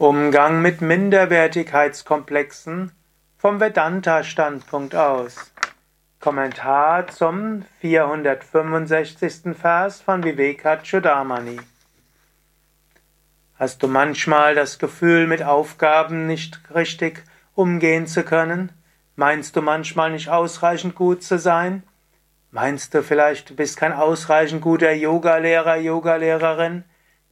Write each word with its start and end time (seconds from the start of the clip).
Umgang 0.00 0.62
mit 0.62 0.80
Minderwertigkeitskomplexen 0.80 2.92
vom 3.36 3.58
Vedanta-Standpunkt 3.58 4.94
aus. 4.94 5.50
Kommentar 6.20 7.08
zum 7.08 7.64
465. 7.80 9.56
Vers 9.60 10.00
von 10.00 10.22
Vivekachudamani. 10.22 11.58
Hast 13.56 13.82
du 13.82 13.88
manchmal 13.88 14.54
das 14.54 14.78
Gefühl, 14.78 15.26
mit 15.26 15.42
Aufgaben 15.42 16.28
nicht 16.28 16.60
richtig 16.72 17.24
umgehen 17.56 18.06
zu 18.06 18.22
können? 18.22 18.70
Meinst 19.16 19.56
du 19.56 19.62
manchmal 19.62 20.12
nicht 20.12 20.28
ausreichend 20.28 20.94
gut 20.94 21.24
zu 21.24 21.40
sein? 21.40 21.82
Meinst 22.52 22.94
du 22.94 23.02
vielleicht, 23.02 23.50
du 23.50 23.56
bist 23.56 23.76
kein 23.76 23.92
ausreichend 23.92 24.62
guter 24.62 24.92
Yogalehrer, 24.92 25.78
Yogalehrerin? 25.78 26.84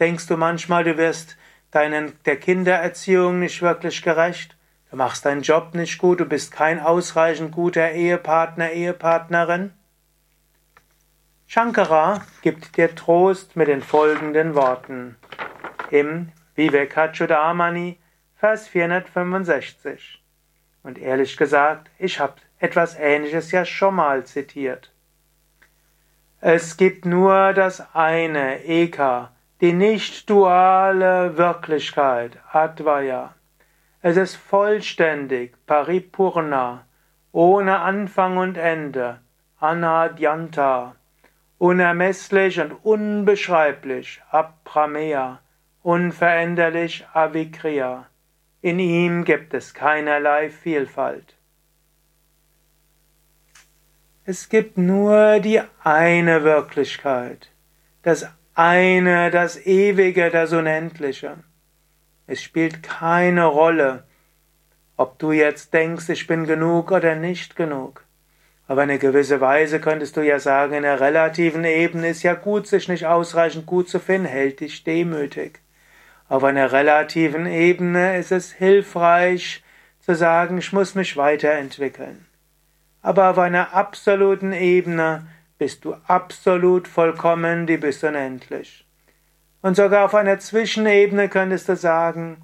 Denkst 0.00 0.28
du 0.28 0.38
manchmal, 0.38 0.84
du 0.84 0.96
wirst 0.96 1.36
deinen, 1.74 2.12
der 2.24 2.36
Kindererziehung 2.36 3.40
nicht 3.40 3.62
wirklich 3.62 4.02
gerecht, 4.02 4.56
du 4.90 4.96
machst 4.96 5.24
deinen 5.24 5.42
Job 5.42 5.74
nicht 5.74 5.98
gut, 5.98 6.20
du 6.20 6.24
bist 6.24 6.52
kein 6.52 6.80
ausreichend 6.80 7.52
guter 7.52 7.90
Ehepartner, 7.90 8.70
Ehepartnerin. 8.70 9.72
Shankara 11.46 12.24
gibt 12.42 12.76
dir 12.76 12.94
Trost 12.94 13.56
mit 13.56 13.68
den 13.68 13.82
folgenden 13.82 14.54
Worten. 14.54 15.16
Im 15.90 16.32
Vivekachudamani, 16.54 17.98
Vers 18.36 18.68
465. 18.68 20.22
Und 20.82 20.98
ehrlich 20.98 21.36
gesagt, 21.36 21.90
ich 21.98 22.20
habe 22.20 22.34
etwas 22.58 22.98
Ähnliches 22.98 23.50
ja 23.52 23.64
schon 23.64 23.94
mal 23.96 24.24
zitiert. 24.24 24.92
Es 26.40 26.76
gibt 26.76 27.06
nur 27.06 27.52
das 27.52 27.94
eine, 27.94 28.64
Eka, 28.64 29.33
die 29.64 29.72
nicht 29.72 30.28
duale 30.28 31.38
Wirklichkeit, 31.38 32.36
Advaya. 32.52 33.34
Es 34.02 34.18
ist 34.18 34.36
vollständig, 34.36 35.54
Paripurna, 35.64 36.84
ohne 37.32 37.78
Anfang 37.78 38.36
und 38.36 38.58
Ende, 38.58 39.20
Anadyanta, 39.58 40.96
unermesslich 41.56 42.60
und 42.60 42.72
unbeschreiblich, 42.72 44.20
Aprameya, 44.30 45.40
unveränderlich, 45.82 47.06
Avikriya. 47.14 48.04
In 48.60 48.78
ihm 48.78 49.24
gibt 49.24 49.54
es 49.54 49.72
keinerlei 49.72 50.50
Vielfalt. 50.50 51.36
Es 54.26 54.50
gibt 54.50 54.76
nur 54.76 55.40
die 55.40 55.62
eine 55.82 56.44
Wirklichkeit, 56.44 57.48
das 58.02 58.28
eine, 58.54 59.30
das 59.30 59.66
Ewige, 59.66 60.30
das 60.30 60.52
Unendliche. 60.52 61.38
Es 62.26 62.42
spielt 62.42 62.82
keine 62.82 63.46
Rolle, 63.46 64.04
ob 64.96 65.18
du 65.18 65.32
jetzt 65.32 65.74
denkst, 65.74 66.08
ich 66.08 66.26
bin 66.26 66.46
genug 66.46 66.92
oder 66.92 67.16
nicht 67.16 67.56
genug. 67.56 68.04
Aber 68.66 68.84
in 68.84 68.90
einer 68.90 68.98
gewissen 68.98 69.40
Weise 69.40 69.80
könntest 69.80 70.16
du 70.16 70.22
ja 70.22 70.38
sagen, 70.38 70.72
in 70.72 70.84
der 70.84 71.00
relativen 71.00 71.64
Ebene 71.64 72.08
ist 72.08 72.22
ja 72.22 72.34
gut, 72.34 72.66
sich 72.66 72.88
nicht 72.88 73.04
ausreichend 73.04 73.66
gut 73.66 73.88
zu 73.88 73.98
finden, 73.98 74.26
hält 74.26 74.60
dich 74.60 74.84
demütig. 74.84 75.60
Auf 76.28 76.44
einer 76.44 76.72
relativen 76.72 77.46
Ebene 77.46 78.16
ist 78.16 78.32
es 78.32 78.52
hilfreich 78.52 79.62
zu 80.00 80.14
sagen, 80.14 80.58
ich 80.58 80.72
muss 80.72 80.94
mich 80.94 81.16
weiterentwickeln. 81.16 82.24
Aber 83.02 83.30
auf 83.30 83.38
einer 83.38 83.74
absoluten 83.74 84.52
Ebene 84.52 85.26
bist 85.58 85.84
du 85.84 85.94
absolut 86.06 86.88
vollkommen, 86.88 87.66
die 87.66 87.76
bist 87.76 88.04
unendlich. 88.04 88.86
Und 89.62 89.76
sogar 89.76 90.04
auf 90.04 90.14
einer 90.14 90.38
Zwischenebene 90.38 91.28
könntest 91.28 91.68
du 91.68 91.76
sagen, 91.76 92.42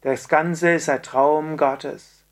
das 0.00 0.28
Ganze 0.28 0.72
ist 0.72 0.88
ein 0.88 1.02
Traum 1.02 1.56
Gottes. 1.56 2.24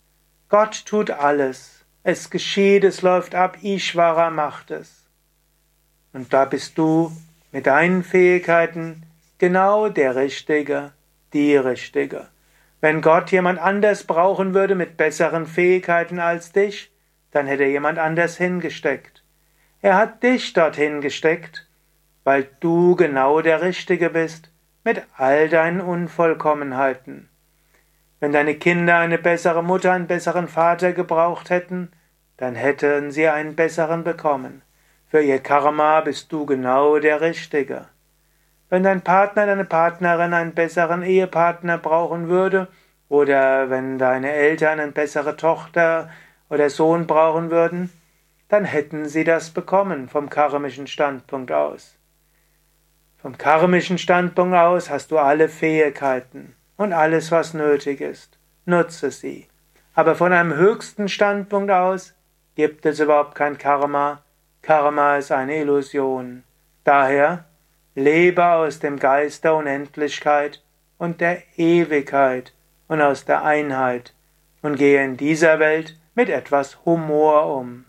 Gott 0.48 0.84
tut 0.86 1.10
alles. 1.10 1.84
Es 2.02 2.30
geschieht, 2.30 2.84
es 2.84 3.02
läuft 3.02 3.34
ab, 3.34 3.58
Ishvara 3.62 4.30
macht 4.30 4.70
es. 4.70 5.08
Und 6.12 6.32
da 6.32 6.46
bist 6.46 6.78
du 6.78 7.12
mit 7.52 7.66
deinen 7.66 8.02
Fähigkeiten 8.02 9.02
genau 9.38 9.88
der 9.88 10.16
Richtige, 10.16 10.92
die 11.32 11.56
Richtige. 11.56 12.28
Wenn 12.80 13.02
Gott 13.02 13.30
jemand 13.30 13.58
anders 13.58 14.04
brauchen 14.04 14.54
würde 14.54 14.74
mit 14.74 14.96
besseren 14.96 15.46
Fähigkeiten 15.46 16.18
als 16.18 16.52
dich, 16.52 16.90
dann 17.30 17.46
hätte 17.46 17.64
jemand 17.64 17.98
anders 17.98 18.36
hingesteckt. 18.36 19.22
Er 19.82 19.96
hat 19.96 20.22
dich 20.22 20.52
dorthin 20.52 21.00
gesteckt, 21.00 21.66
weil 22.22 22.48
du 22.60 22.96
genau 22.96 23.40
der 23.40 23.62
Richtige 23.62 24.10
bist 24.10 24.50
mit 24.84 25.02
all 25.16 25.48
deinen 25.48 25.80
Unvollkommenheiten. 25.80 27.30
Wenn 28.20 28.32
deine 28.32 28.56
Kinder 28.56 28.98
eine 28.98 29.16
bessere 29.16 29.64
Mutter, 29.64 29.92
einen 29.92 30.06
besseren 30.06 30.48
Vater 30.48 30.92
gebraucht 30.92 31.48
hätten, 31.48 31.90
dann 32.36 32.54
hätten 32.54 33.10
sie 33.10 33.28
einen 33.28 33.56
besseren 33.56 34.04
bekommen. 34.04 34.60
Für 35.08 35.22
ihr 35.22 35.38
Karma 35.38 36.02
bist 36.02 36.30
du 36.30 36.44
genau 36.44 36.98
der 36.98 37.22
Richtige. 37.22 37.86
Wenn 38.68 38.82
dein 38.82 39.00
Partner, 39.00 39.46
deine 39.46 39.64
Partnerin 39.64 40.34
einen 40.34 40.52
besseren 40.52 41.02
Ehepartner 41.02 41.78
brauchen 41.78 42.28
würde, 42.28 42.68
oder 43.08 43.70
wenn 43.70 43.98
deine 43.98 44.30
Eltern 44.30 44.78
eine 44.78 44.92
bessere 44.92 45.36
Tochter 45.36 46.10
oder 46.48 46.70
Sohn 46.70 47.06
brauchen 47.06 47.50
würden, 47.50 47.90
dann 48.50 48.64
hätten 48.64 49.08
sie 49.08 49.22
das 49.22 49.50
bekommen 49.50 50.08
vom 50.08 50.28
karmischen 50.28 50.88
Standpunkt 50.88 51.52
aus. 51.52 51.96
Vom 53.22 53.38
karmischen 53.38 53.96
Standpunkt 53.96 54.56
aus 54.56 54.90
hast 54.90 55.12
du 55.12 55.18
alle 55.18 55.48
Fähigkeiten 55.48 56.56
und 56.76 56.92
alles, 56.92 57.30
was 57.30 57.54
nötig 57.54 58.00
ist. 58.00 58.38
Nutze 58.66 59.12
sie. 59.12 59.46
Aber 59.94 60.16
von 60.16 60.32
einem 60.32 60.54
höchsten 60.54 61.08
Standpunkt 61.08 61.70
aus 61.70 62.14
gibt 62.56 62.84
es 62.86 62.98
überhaupt 62.98 63.36
kein 63.36 63.56
Karma. 63.56 64.22
Karma 64.62 65.18
ist 65.18 65.30
eine 65.30 65.56
Illusion. 65.56 66.42
Daher 66.82 67.44
lebe 67.94 68.44
aus 68.44 68.80
dem 68.80 68.98
Geist 68.98 69.44
der 69.44 69.54
Unendlichkeit 69.54 70.60
und 70.98 71.20
der 71.20 71.42
Ewigkeit 71.56 72.52
und 72.88 73.00
aus 73.00 73.24
der 73.24 73.44
Einheit 73.44 74.12
und 74.60 74.74
gehe 74.74 75.04
in 75.04 75.16
dieser 75.16 75.60
Welt 75.60 75.96
mit 76.16 76.28
etwas 76.28 76.84
Humor 76.84 77.56
um. 77.56 77.84